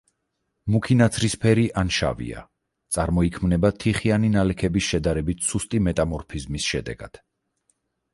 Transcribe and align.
მუქი 0.75 0.95
ნაცრისფერი 0.99 1.65
ან 1.81 1.91
შავია, 1.97 2.41
წარმოიქმნება 2.95 3.71
თიხიანი 3.83 4.31
ნალექების 4.37 4.87
შედარებით 4.95 5.45
სუსტი 5.51 5.83
მეტამორფიზმის 5.89 6.67
შედეგად. 6.73 7.21